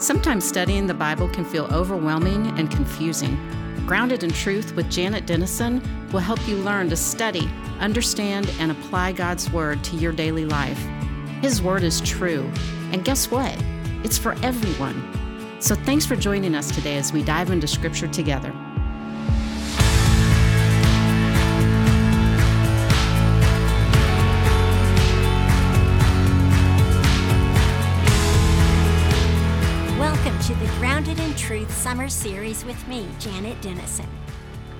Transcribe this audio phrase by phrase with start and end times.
[0.00, 3.36] Sometimes studying the Bible can feel overwhelming and confusing.
[3.86, 7.50] Grounded in Truth with Janet Denison will help you learn to study,
[7.80, 10.82] understand, and apply God's Word to your daily life.
[11.42, 12.50] His Word is true,
[12.92, 13.54] and guess what?
[14.02, 15.60] It's for everyone.
[15.60, 18.54] So thanks for joining us today as we dive into Scripture together.
[31.50, 34.06] Truth Summer Series with me, Janet Denison.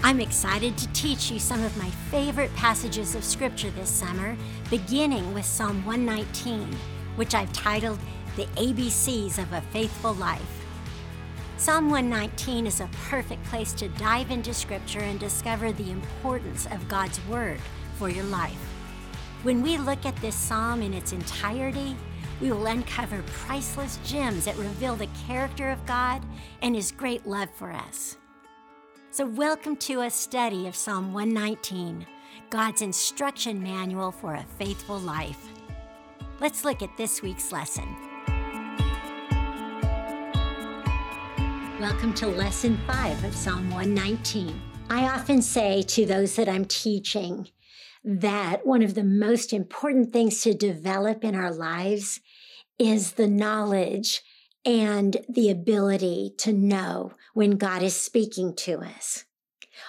[0.04, 4.36] I'm excited to teach you some of my favorite passages of Scripture this summer,
[4.70, 6.76] beginning with Psalm 119,
[7.16, 7.98] which I've titled
[8.36, 10.64] The ABCs of a Faithful Life.
[11.56, 16.88] Psalm 119 is a perfect place to dive into Scripture and discover the importance of
[16.88, 17.58] God's Word
[17.96, 18.68] for your life.
[19.42, 21.96] When we look at this psalm in its entirety,
[22.40, 26.22] we will uncover priceless gems that reveal the character of God
[26.62, 28.16] and His great love for us.
[29.10, 32.06] So, welcome to a study of Psalm 119,
[32.48, 35.48] God's instruction manual for a faithful life.
[36.40, 37.94] Let's look at this week's lesson.
[41.78, 44.60] Welcome to Lesson 5 of Psalm 119.
[44.88, 47.48] I often say to those that I'm teaching
[48.04, 52.20] that one of the most important things to develop in our lives
[52.78, 54.22] is the knowledge
[54.64, 59.24] and the ability to know when God is speaking to us.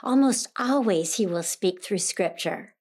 [0.03, 2.75] Almost always, He will speak through Scripture.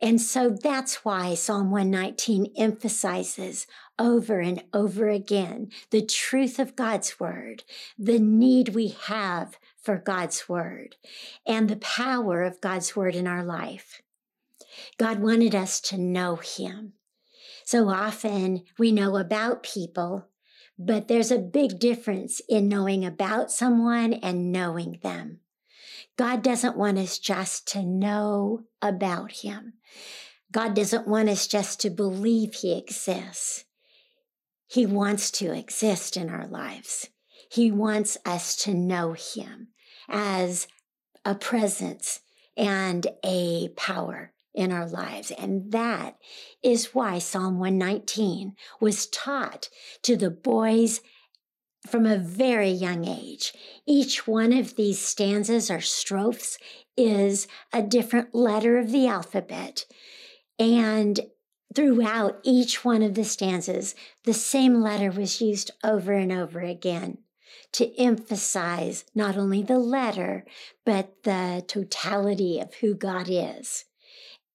[0.00, 3.66] And so that's why Psalm 119 emphasizes
[3.98, 7.64] over and over again the truth of God's Word,
[7.98, 10.96] the need we have for God's Word,
[11.44, 14.00] and the power of God's Word in our life.
[14.98, 16.94] God wanted us to know Him.
[17.64, 20.28] So often we know about people,
[20.78, 25.40] but there's a big difference in knowing about someone and knowing them.
[26.16, 29.74] God doesn't want us just to know about Him.
[30.50, 33.64] God doesn't want us just to believe He exists.
[34.66, 37.08] He wants to exist in our lives.
[37.50, 39.68] He wants us to know Him
[40.08, 40.68] as
[41.24, 42.20] a presence
[42.56, 45.30] and a power in our lives.
[45.30, 46.18] And that
[46.64, 49.68] is why Psalm 119 was taught
[50.02, 51.00] to the boys
[51.86, 53.52] from a very young age.
[53.86, 56.58] Each one of these stanzas or strophes
[56.96, 59.86] is a different letter of the alphabet.
[60.58, 61.20] And
[61.72, 63.94] throughout each one of the stanzas,
[64.24, 67.18] the same letter was used over and over again
[67.74, 70.44] to emphasize not only the letter,
[70.84, 73.84] but the totality of who God is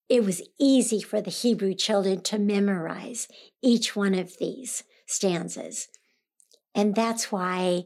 [0.09, 3.27] it was easy for the Hebrew children to memorize
[3.61, 5.87] each one of these stanzas.
[6.75, 7.85] And that's why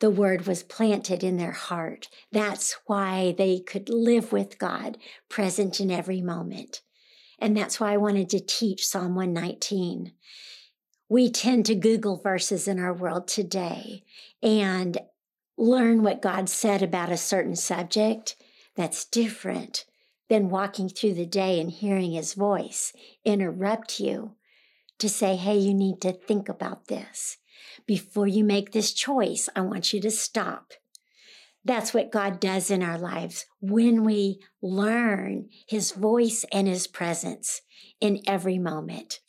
[0.00, 2.08] the word was planted in their heart.
[2.32, 4.98] That's why they could live with God
[5.28, 6.80] present in every moment.
[7.38, 10.12] And that's why I wanted to teach Psalm 119.
[11.08, 14.02] We tend to Google verses in our world today
[14.42, 14.98] and
[15.58, 18.36] learn what God said about a certain subject
[18.74, 19.84] that's different
[20.32, 24.34] than walking through the day and hearing his voice interrupt you
[24.98, 27.36] to say, hey, you need to think about this.
[27.86, 30.72] Before you make this choice, I want you to stop.
[31.66, 37.60] That's what God does in our lives when we learn his voice and his presence
[38.00, 39.20] in every moment.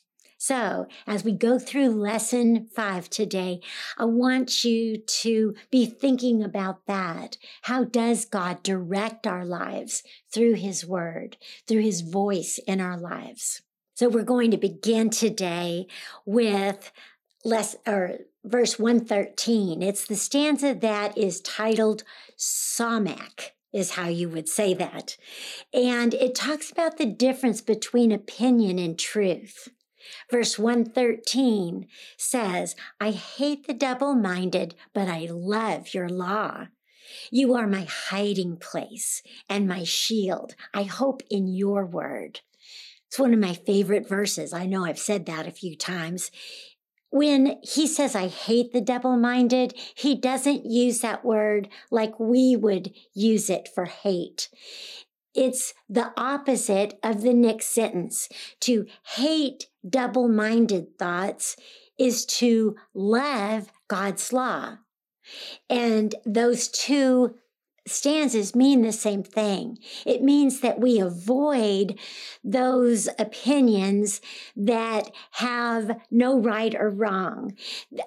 [0.45, 3.61] So, as we go through lesson five today,
[3.97, 7.37] I want you to be thinking about that.
[7.61, 13.61] How does God direct our lives through his word, through his voice in our lives?
[13.93, 15.87] So, we're going to begin today
[16.25, 16.91] with
[17.45, 19.81] less or verse 113.
[19.81, 22.03] It's the stanza that is titled
[22.37, 25.15] Samekh is how you would say that.
[25.73, 29.69] And it talks about the difference between opinion and truth.
[30.29, 36.67] Verse 113 says, I hate the double minded, but I love your law.
[37.31, 40.55] You are my hiding place and my shield.
[40.73, 42.41] I hope in your word.
[43.07, 44.53] It's one of my favorite verses.
[44.53, 46.31] I know I've said that a few times.
[47.11, 52.55] When he says, I hate the double minded, he doesn't use that word like we
[52.55, 54.49] would use it for hate.
[55.33, 58.29] It's the opposite of the next sentence.
[58.61, 58.85] To
[59.15, 61.55] hate double minded thoughts
[61.97, 64.77] is to love God's law.
[65.69, 67.35] And those two
[67.85, 69.77] stanzas mean the same thing.
[70.05, 71.99] It means that we avoid
[72.43, 74.21] those opinions
[74.55, 77.57] that have no right or wrong.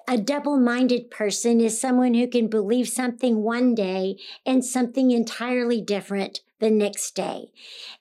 [0.07, 5.81] A double minded person is someone who can believe something one day and something entirely
[5.81, 7.51] different the next day.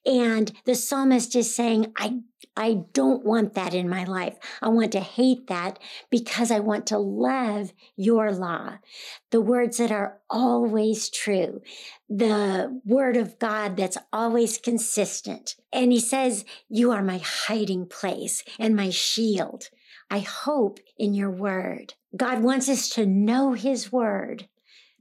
[0.05, 2.20] And the psalmist is saying, I
[2.58, 4.37] I don't want that in my life.
[4.62, 5.79] I want to hate that
[6.11, 8.79] because I want to love your law.
[9.31, 11.61] The words that are always true,
[12.08, 15.56] the word of God that's always consistent.
[15.70, 19.69] And he says, You are my hiding place and my shield.
[20.11, 21.94] I hope in your word.
[22.17, 24.49] God wants us to know his word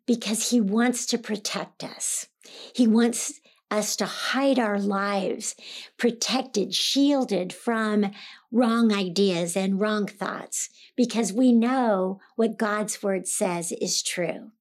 [0.06, 2.28] because he wants to protect us.
[2.74, 3.40] He wants
[3.72, 5.56] us to hide our lives,
[5.98, 8.12] protected, shielded from
[8.52, 14.52] wrong ideas and wrong thoughts, because we know what God's word says is true.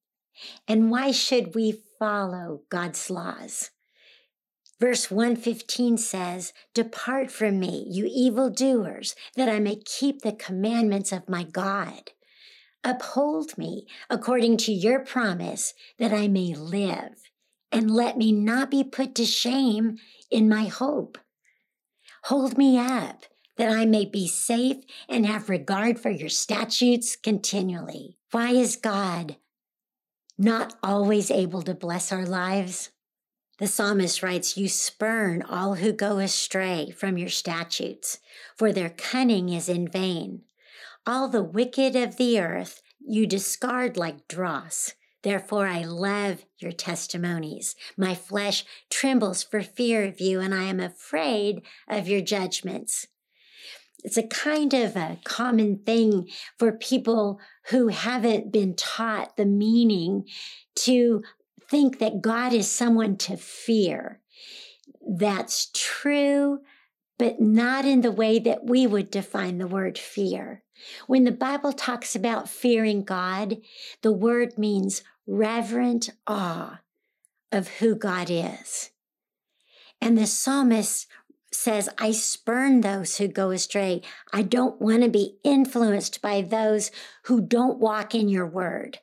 [0.67, 3.71] And why should we follow God's laws?
[4.81, 11.29] Verse 115 says, Depart from me, you evildoers, that I may keep the commandments of
[11.29, 12.11] my God.
[12.83, 17.31] Uphold me according to your promise, that I may live
[17.75, 19.99] and let me not be put to shame
[20.31, 21.19] in my hope.
[22.25, 23.25] Hold me up
[23.57, 28.17] that I may be safe and have regard for your statutes continually.
[28.31, 29.37] Why is God
[30.39, 32.91] not always able to bless our lives?
[33.59, 38.19] The psalmist writes, You spurn all who go astray from your statutes,
[38.57, 40.43] for their cunning is in vain.
[41.07, 44.95] All the wicked of the earth you discard like dross.
[45.25, 47.75] Therefore, I love your testimonies.
[47.97, 53.07] My flesh trembles for fear of you, and I am afraid of your judgments.
[54.05, 56.29] It's a kind of a common thing
[56.59, 57.41] for people
[57.71, 60.25] who haven't been taught the meaning
[60.81, 61.23] to
[61.71, 64.21] think that God is someone to fear.
[65.09, 66.59] That's true,
[67.19, 70.63] but not in the way that we would define the word fear.
[71.07, 73.57] When the Bible talks about fearing God,
[74.03, 76.81] the word means reverent awe
[77.51, 78.91] of who God is.
[80.01, 81.07] And the psalmist
[81.53, 84.03] says, I spurn those who go astray.
[84.33, 86.91] I don't want to be influenced by those
[87.25, 88.99] who don't walk in your word.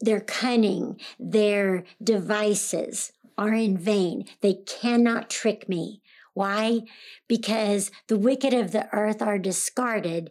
[0.00, 4.24] Their cunning, their devices are in vain.
[4.40, 6.02] They cannot trick me.
[6.34, 6.80] Why?
[7.28, 10.30] Because the wicked of the earth are discarded,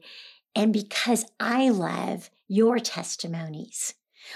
[0.55, 3.93] and because I love your testimonies.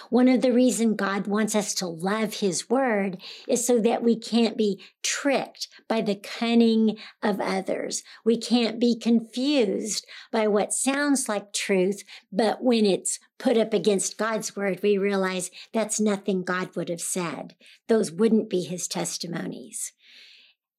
[0.10, 4.16] One of the reasons God wants us to love his word is so that we
[4.16, 8.04] can't be tricked by the cunning of others.
[8.24, 14.18] We can't be confused by what sounds like truth, but when it's put up against
[14.18, 17.56] God's word, we realize that's nothing God would have said.
[17.88, 19.94] Those wouldn't be his testimonies.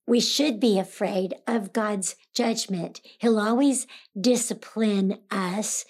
[0.07, 3.01] We should be afraid of God's judgment.
[3.19, 5.85] He'll always discipline us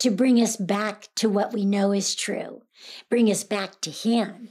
[0.00, 2.62] to bring us back to what we know is true,
[3.08, 4.50] bring us back to Him.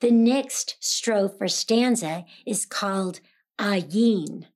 [0.00, 3.20] The next strophe or stanza is called
[3.58, 4.46] Ayin.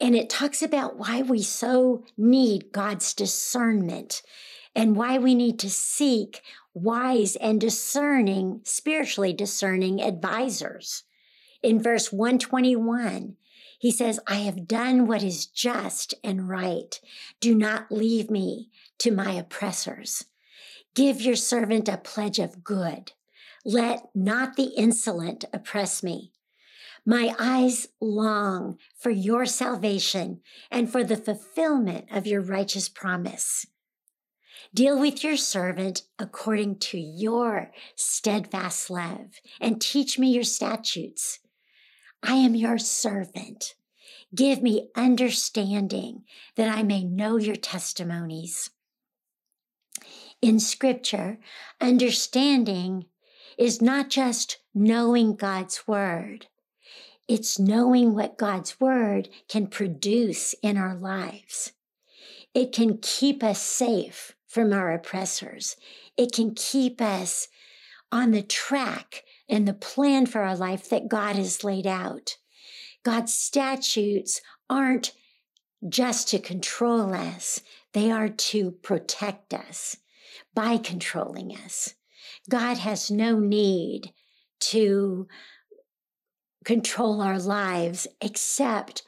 [0.00, 4.22] And it talks about why we so need God's discernment
[4.74, 6.42] and why we need to seek
[6.74, 11.04] wise and discerning, spiritually discerning advisors.
[11.62, 13.36] In verse 121,
[13.78, 16.98] he says, I have done what is just and right.
[17.40, 20.24] Do not leave me to my oppressors.
[20.94, 23.12] Give your servant a pledge of good.
[23.64, 26.32] Let not the insolent oppress me.
[27.04, 30.40] My eyes long for your salvation
[30.70, 33.66] and for the fulfillment of your righteous promise.
[34.74, 41.38] Deal with your servant according to your steadfast love and teach me your statutes.
[42.26, 43.76] I am your servant.
[44.34, 46.24] Give me understanding
[46.56, 48.70] that I may know your testimonies.
[50.42, 51.38] In scripture,
[51.80, 53.06] understanding
[53.56, 56.48] is not just knowing God's word.
[57.28, 61.72] It's knowing what God's word can produce in our lives.
[62.54, 65.76] It can keep us safe from our oppressors.
[66.16, 67.46] It can keep us
[68.10, 72.36] on the track and the plan for our life that God has laid out.
[73.04, 75.12] God's statutes aren't
[75.88, 77.60] just to control us,
[77.92, 79.96] they are to protect us
[80.54, 81.94] by controlling us.
[82.48, 84.12] God has no need
[84.58, 85.28] to
[86.64, 89.02] control our lives except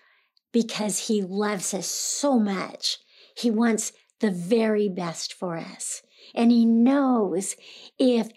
[0.53, 2.99] because He loves us so much.
[3.37, 6.03] He wants the very best for us.
[6.35, 7.57] And He knows
[7.99, 8.29] if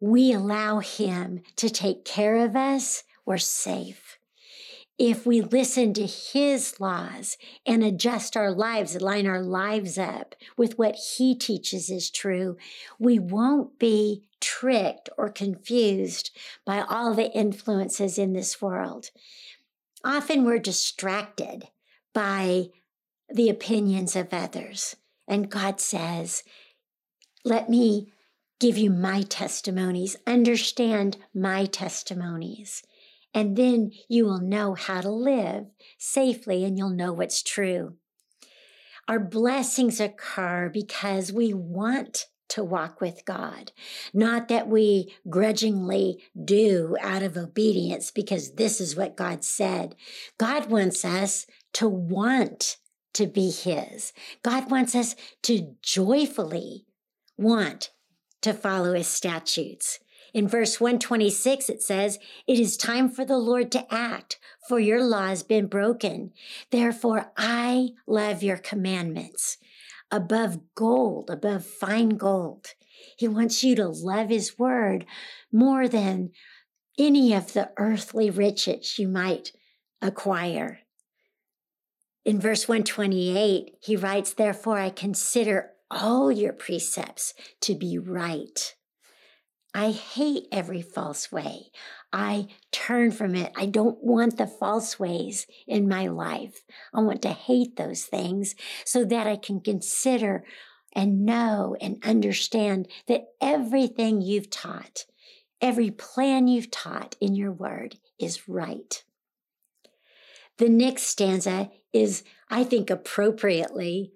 [0.00, 4.18] we allow Him to take care of us, we're safe.
[4.98, 10.78] If we listen to His laws and adjust our lives, line our lives up with
[10.78, 12.56] what He teaches is true,
[12.98, 16.30] we won't be tricked or confused
[16.64, 19.10] by all the influences in this world.
[20.04, 21.68] Often we're distracted
[22.12, 22.70] by
[23.28, 24.96] the opinions of others.
[25.26, 26.42] And God says,
[27.44, 28.12] Let me
[28.60, 32.82] give you my testimonies, understand my testimonies.
[33.34, 35.66] And then you will know how to live
[35.98, 37.96] safely and you'll know what's true.
[39.06, 43.72] Our blessings occur because we want to walk with God.
[44.12, 49.94] Not that we grudgingly do out of obedience because this is what God said.
[50.38, 52.78] God wants us to want
[53.14, 54.12] to be His.
[54.42, 56.86] God wants us to joyfully
[57.36, 57.90] want
[58.42, 59.98] to follow His statutes.
[60.34, 65.02] In verse 126, it says, It is time for the Lord to act, for your
[65.02, 66.32] law has been broken.
[66.70, 69.58] Therefore, I love your commandments
[70.10, 72.74] above gold, above fine gold.
[73.16, 75.06] He wants you to love His word
[75.52, 76.30] more than
[76.98, 79.52] any of the earthly riches you might
[80.02, 80.80] acquire.
[82.24, 88.74] In verse 128, he writes, Therefore, I consider all your precepts to be right.
[89.74, 91.70] I hate every false way.
[92.12, 93.52] I turn from it.
[93.54, 96.64] I don't want the false ways in my life.
[96.94, 98.54] I want to hate those things
[98.84, 100.44] so that I can consider
[100.94, 105.04] and know and understand that everything you've taught,
[105.60, 109.04] every plan you've taught in your word is right.
[110.56, 114.12] The next stanza is, I think, appropriately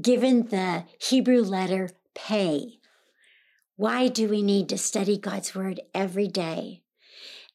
[0.00, 2.78] given the Hebrew letter Pe.
[3.76, 6.82] Why do we need to study God's word every day?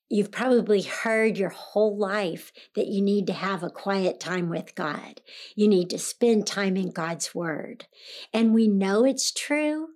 [0.09, 4.75] You've probably heard your whole life that you need to have a quiet time with
[4.75, 5.21] God.
[5.55, 7.87] You need to spend time in God's word.
[8.31, 9.87] And we know it's true,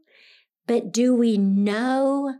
[0.65, 2.35] but do we know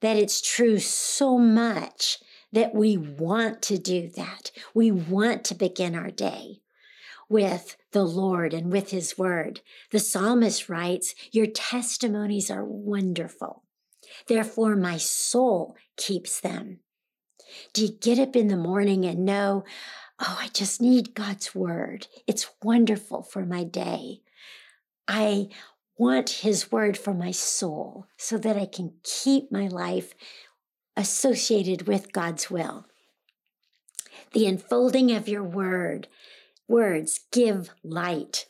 [0.00, 2.18] that it's true so much
[2.52, 4.50] that we want to do that?
[4.72, 6.62] We want to begin our day
[7.28, 9.60] with the Lord and with his word.
[9.90, 13.64] The psalmist writes, Your testimonies are wonderful.
[14.26, 16.80] Therefore, my soul keeps them.
[17.72, 19.64] Do you get up in the morning and know,
[20.18, 22.06] oh, I just need God's word?
[22.26, 24.20] It's wonderful for my day.
[25.06, 25.48] I
[25.96, 30.14] want his word for my soul so that I can keep my life
[30.96, 32.86] associated with God's will.
[34.32, 36.08] The unfolding of your word
[36.68, 38.46] Words give light.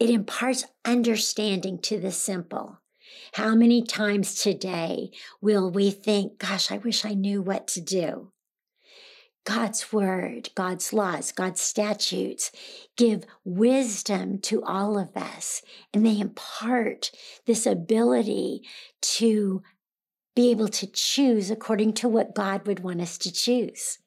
[0.00, 2.78] It imparts understanding to the simple.
[3.34, 5.10] How many times today
[5.40, 8.32] will we think, gosh, I wish I knew what to do?
[9.44, 12.52] God's word, God's laws, God's statutes
[12.96, 15.62] give wisdom to all of us,
[15.94, 17.10] and they impart
[17.46, 18.62] this ability
[19.00, 19.62] to
[20.36, 23.98] be able to choose according to what God would want us to choose.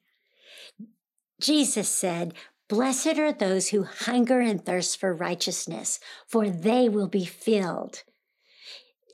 [1.40, 2.34] Jesus said,
[2.72, 8.02] Blessed are those who hunger and thirst for righteousness, for they will be filled.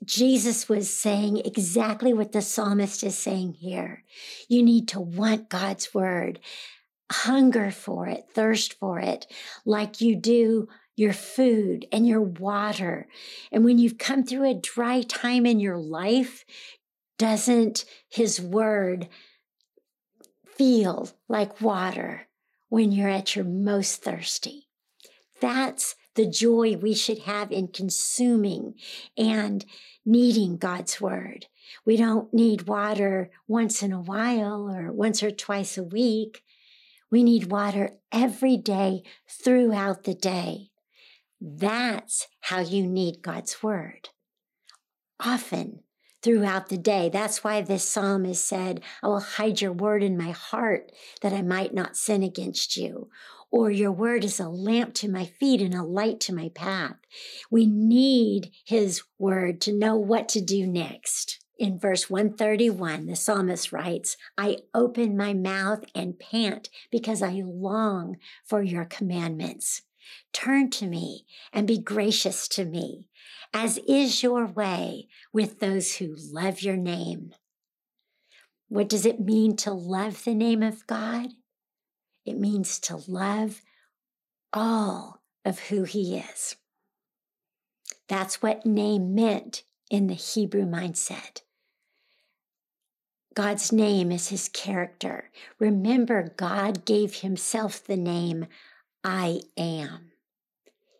[0.05, 4.05] Jesus was saying exactly what the psalmist is saying here.
[4.47, 6.39] You need to want God's word,
[7.11, 9.27] hunger for it, thirst for it,
[9.65, 13.09] like you do your food and your water.
[13.51, 16.45] And when you've come through a dry time in your life,
[17.17, 19.09] doesn't his word
[20.55, 22.28] feel like water?
[22.69, 24.67] When you're at your most thirsty.
[25.41, 28.75] That's the joy we should have in consuming
[29.17, 29.65] and
[30.05, 31.47] needing God's word.
[31.85, 36.43] We don't need water once in a while or once or twice a week.
[37.11, 40.69] We need water every day throughout the day.
[41.41, 44.09] That's how you need God's word.
[45.19, 45.83] Often
[46.21, 47.09] throughout the day.
[47.09, 51.33] That's why this psalm is said, I will hide your word in my heart that
[51.33, 53.09] I might not sin against you.
[53.51, 56.97] Or your word is a lamp to my feet and a light to my path.
[57.49, 61.43] We need his word to know what to do next.
[61.57, 68.17] In verse 131, the psalmist writes, I open my mouth and pant because I long
[68.45, 69.81] for your commandments.
[70.31, 73.08] Turn to me and be gracious to me
[73.53, 77.33] as is your way with those who love your name.
[78.67, 81.29] What does it mean to love the name of God?
[82.25, 83.61] It means to love
[84.53, 86.55] all of who He is.
[88.07, 91.41] That's what name meant in the Hebrew mindset.
[93.35, 95.29] God's name is his character.
[95.59, 98.47] Remember, God gave himself the name
[99.03, 100.11] I am.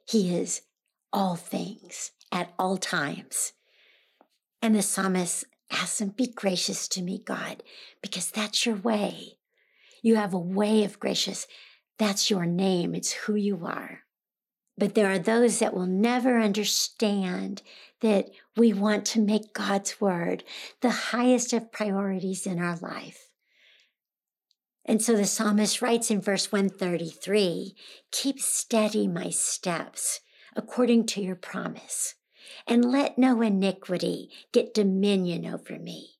[0.07, 0.61] He is
[1.11, 3.53] all things at all times.
[4.61, 7.63] And the psalmist asks him, Be gracious to me, God,
[8.01, 9.37] because that's your way.
[10.01, 11.47] You have a way of gracious.
[11.97, 14.01] That's your name, it's who you are.
[14.77, 17.61] But there are those that will never understand
[17.99, 20.45] that we want to make God's word
[20.81, 23.27] the highest of priorities in our life.
[24.85, 27.75] And so the psalmist writes in verse 133
[28.11, 30.21] Keep steady my steps
[30.55, 32.15] according to your promise,
[32.67, 36.19] and let no iniquity get dominion over me.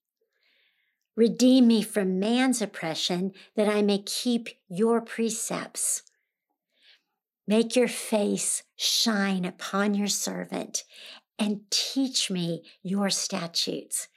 [1.15, 6.03] Redeem me from man's oppression that I may keep your precepts.
[7.48, 10.83] Make your face shine upon your servant
[11.38, 14.07] and teach me your statutes.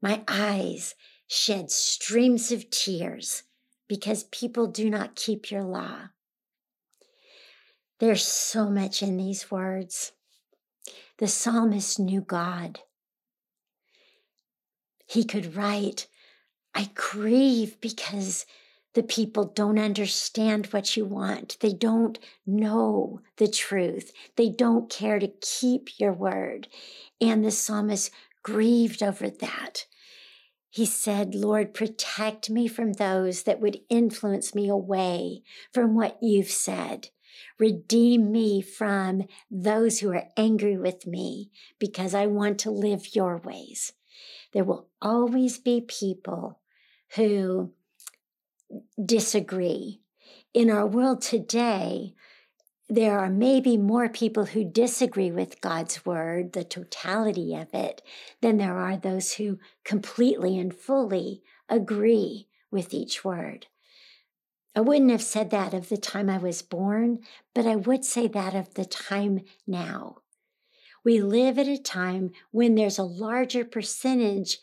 [0.00, 0.94] My eyes
[1.26, 3.42] shed streams of tears
[3.88, 6.08] because people do not keep your law.
[7.98, 10.12] There's so much in these words.
[11.18, 12.80] The psalmist knew God.
[15.06, 16.08] He could write,
[16.74, 18.44] I grieve because
[18.92, 21.56] the people don't understand what you want.
[21.60, 24.12] They don't know the truth.
[24.36, 26.68] They don't care to keep your word.
[27.20, 28.10] And the psalmist
[28.42, 29.86] grieved over that.
[30.70, 35.42] He said, Lord, protect me from those that would influence me away
[35.72, 37.08] from what you've said.
[37.58, 43.38] Redeem me from those who are angry with me because I want to live your
[43.38, 43.92] ways.
[44.52, 46.60] There will always be people
[47.14, 47.72] who
[49.02, 50.00] disagree.
[50.52, 52.14] In our world today,
[52.88, 58.00] there are maybe more people who disagree with God's word, the totality of it,
[58.40, 63.66] than there are those who completely and fully agree with each word.
[64.76, 67.20] I wouldn't have said that of the time I was born,
[67.54, 70.18] but I would say that of the time now.
[71.02, 74.58] We live at a time when there's a larger percentage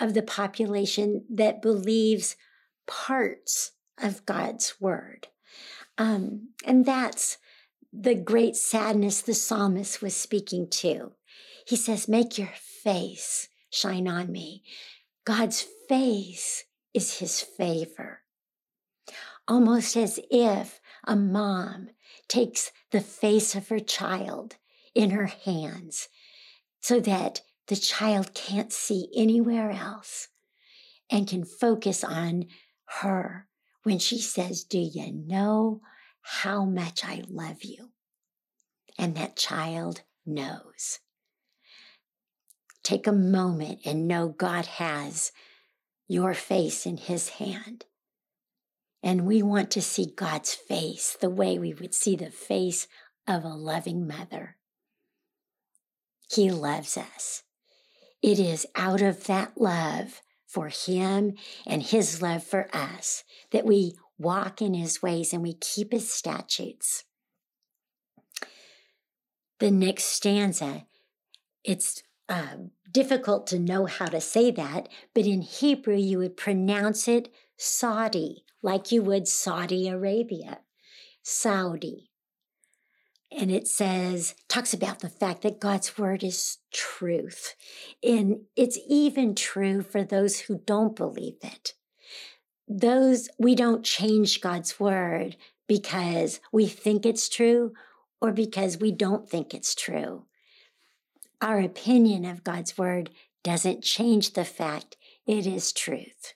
[0.00, 2.34] of the population that believes
[2.86, 5.28] parts of God's word.
[5.98, 7.36] Um, and that's
[7.92, 11.12] the great sadness the psalmist was speaking to.
[11.66, 14.62] He says, Make your face shine on me.
[15.26, 18.22] God's face is his favor.
[19.48, 21.88] Almost as if a mom
[22.28, 24.56] takes the face of her child
[24.94, 26.08] in her hands
[26.80, 30.28] so that the child can't see anywhere else
[31.10, 32.46] and can focus on
[33.00, 33.46] her
[33.84, 35.80] when she says, Do you know
[36.20, 37.90] how much I love you?
[38.98, 40.98] And that child knows.
[42.82, 45.32] Take a moment and know God has
[46.06, 47.86] your face in his hand.
[49.02, 52.88] And we want to see God's face the way we would see the face
[53.26, 54.56] of a loving mother.
[56.30, 57.42] He loves us.
[58.22, 61.34] It is out of that love for him
[61.66, 66.10] and his love for us, that we walk in his ways and we keep his
[66.10, 67.04] statutes.
[69.60, 70.86] The next stanza,
[71.64, 72.56] it's uh,
[72.90, 78.44] difficult to know how to say that, but in Hebrew, you would pronounce it Saudi,
[78.62, 80.60] like you would Saudi Arabia,
[81.22, 82.08] Saudi
[83.30, 87.54] and it says talks about the fact that God's word is truth.
[88.02, 91.74] And it's even true for those who don't believe it.
[92.66, 97.72] Those we don't change God's word because we think it's true
[98.20, 100.24] or because we don't think it's true.
[101.40, 103.10] Our opinion of God's word
[103.44, 106.34] doesn't change the fact it is truth.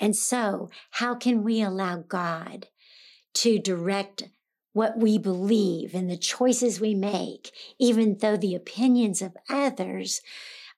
[0.00, 2.68] And so, how can we allow God
[3.34, 4.24] to direct
[4.74, 10.20] what we believe and the choices we make, even though the opinions of others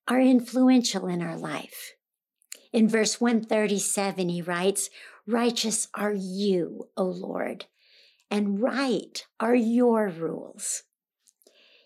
[0.06, 1.94] are influential in our life.
[2.72, 4.90] In verse 137, he writes,
[5.26, 7.64] Righteous are you, O Lord,
[8.30, 10.82] and right are your rules.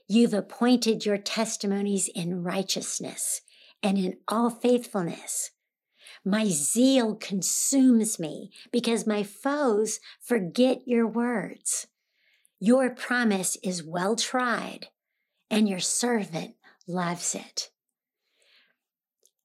[0.09, 3.43] You've appointed your testimonies in righteousness
[3.83, 5.53] and in all faithfulness.
[6.25, 11.87] My zeal consumes me because my foes forget your words.
[12.59, 14.89] Your promise is well tried,
[15.51, 16.57] and your servant
[16.87, 17.71] loves it.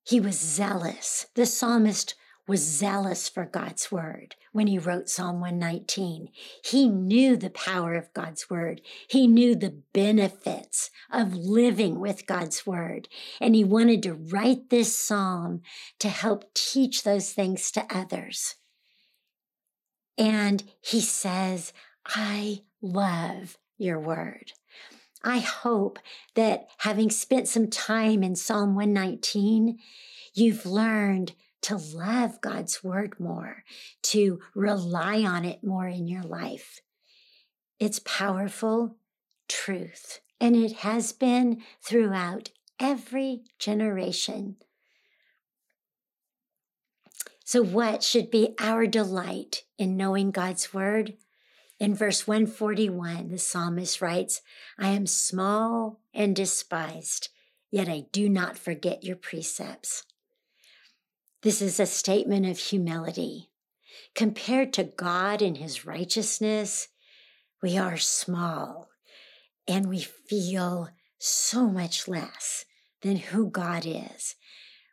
[0.03, 1.27] He was zealous.
[1.35, 2.15] The psalmist
[2.47, 6.29] was zealous for God's word when he wrote Psalm 119.
[6.63, 8.81] He knew the power of God's word.
[9.07, 13.09] He knew the benefits of living with God's word.
[13.41, 15.61] And he wanted to write this psalm
[15.99, 18.55] to help teach those things to others.
[20.17, 21.73] And he says,
[22.05, 24.53] I love your word.
[25.23, 25.97] I hope
[26.35, 29.79] that having spent some time in Psalm 119,
[30.35, 31.33] you've learned
[31.65, 33.63] to love God's word more,
[34.03, 36.79] to rely on it more in your life.
[37.79, 38.97] It's powerful
[39.49, 42.49] truth, and it has been throughout
[42.79, 44.57] every generation.
[47.43, 51.15] So, what should be our delight in knowing God's word?
[51.79, 54.41] In verse 141, the psalmist writes,
[54.77, 57.29] I am small and despised,
[57.71, 60.03] yet I do not forget your precepts.
[61.45, 63.51] This is a statement of humility.
[64.15, 66.87] Compared to God and his righteousness,
[67.61, 68.89] we are small
[69.67, 72.65] and we feel so much less
[73.03, 74.33] than who God is.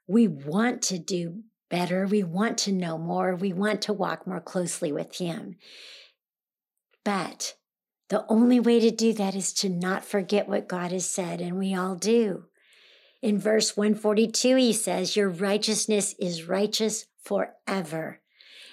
[0.07, 2.07] We want to do better.
[2.07, 3.35] We want to know more.
[3.35, 5.57] We want to walk more closely with him.
[7.03, 7.55] But
[8.11, 11.59] the only way to do that is to not forget what God has said, and
[11.59, 12.45] we all do.
[13.23, 18.21] In verse 142, he says, Your righteousness is righteous forever,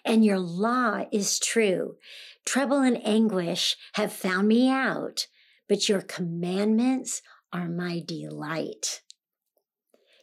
[0.03, 1.97] and your law is true.
[2.45, 5.27] Trouble and anguish have found me out,
[5.67, 7.21] but your commandments
[7.53, 9.01] are my delight.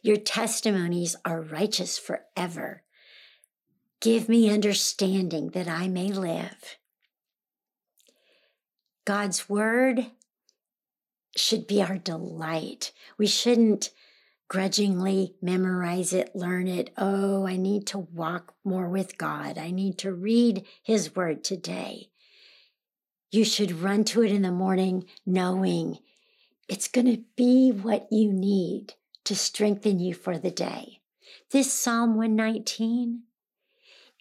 [0.03, 2.83] Your testimonies are righteous forever.
[4.01, 6.77] Give me understanding that I may live.
[9.05, 10.11] God's word
[11.35, 12.91] should be our delight.
[13.17, 13.91] We shouldn't
[14.47, 16.91] grudgingly memorize it, learn it.
[16.97, 19.57] Oh, I need to walk more with God.
[19.57, 22.09] I need to read his word today.
[23.31, 25.99] You should run to it in the morning knowing
[26.69, 28.93] it's going to be what you need
[29.25, 31.01] to strengthen you for the day.
[31.51, 33.23] This Psalm 119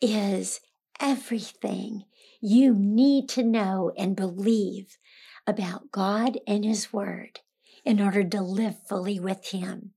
[0.02, 0.60] is
[1.00, 2.04] everything
[2.40, 4.98] you need to know and believe
[5.46, 7.40] about God and His Word
[7.84, 9.92] in order to live fully with Him.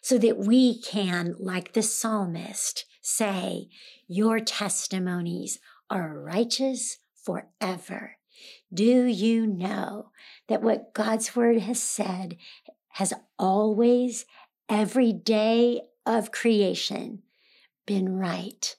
[0.00, 3.68] So that we can, like the psalmist, say,
[4.06, 5.58] Your testimonies
[5.90, 8.16] are righteous forever.
[8.72, 10.10] Do you know
[10.48, 12.36] that what God's Word has said
[12.90, 14.24] has always,
[14.68, 17.22] every day of creation,
[17.86, 18.76] been right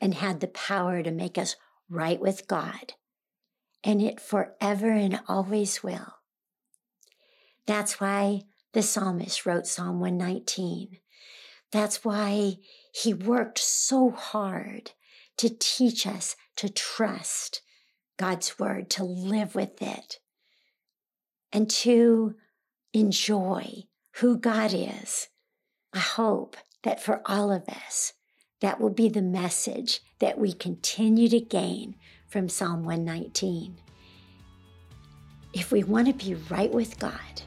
[0.00, 1.56] and had the power to make us
[1.88, 2.94] right with God,
[3.82, 6.14] and it forever and always will.
[7.66, 8.42] That's why
[8.72, 10.98] the psalmist wrote Psalm 119.
[11.70, 12.56] That's why
[12.92, 14.92] he worked so hard
[15.38, 17.62] to teach us to trust
[18.16, 20.18] God's word, to live with it,
[21.52, 22.34] and to
[22.92, 23.84] enjoy
[24.16, 25.28] who God is.
[25.92, 28.12] I hope that for all of us,
[28.60, 31.94] that will be the message that we continue to gain
[32.26, 33.78] from Psalm 119.
[35.52, 37.42] If we want to be right with God,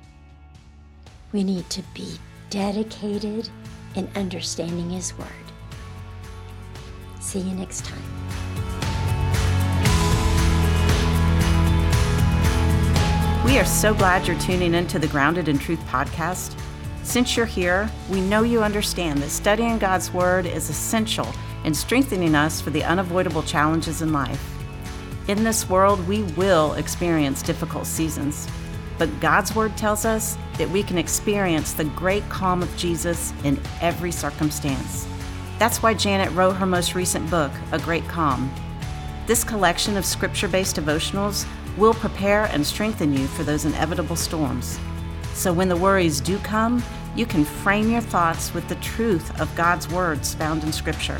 [1.33, 2.17] we need to be
[2.49, 3.49] dedicated
[3.95, 5.27] in understanding His Word.
[7.19, 8.01] See you next time.
[13.45, 16.57] We are so glad you're tuning into the Grounded in Truth podcast.
[17.03, 21.27] Since you're here, we know you understand that studying God's Word is essential
[21.65, 24.47] in strengthening us for the unavoidable challenges in life.
[25.27, 28.47] In this world, we will experience difficult seasons,
[29.01, 33.59] but God's Word tells us that we can experience the great calm of Jesus in
[33.81, 35.07] every circumstance.
[35.57, 38.53] That's why Janet wrote her most recent book, A Great Calm.
[39.25, 44.79] This collection of scripture based devotionals will prepare and strengthen you for those inevitable storms.
[45.33, 46.83] So when the worries do come,
[47.15, 51.19] you can frame your thoughts with the truth of God's words found in Scripture.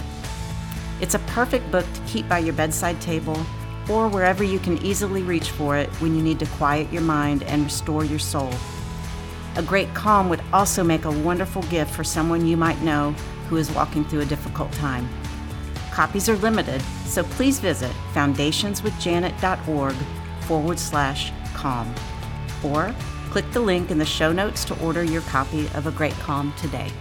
[1.00, 3.44] It's a perfect book to keep by your bedside table
[3.90, 7.44] or wherever you can easily reach for it when you need to quiet your mind
[7.44, 8.52] and restore your soul.
[9.56, 13.12] A great calm would also make a wonderful gift for someone you might know
[13.50, 15.10] who is walking through a difficult time.
[15.92, 19.96] Copies are limited, so please visit foundationswithjanet.org
[20.42, 21.94] forward slash calm
[22.64, 22.96] or
[23.32, 26.54] Click the link in the show notes to order your copy of A Great Calm
[26.58, 26.92] today.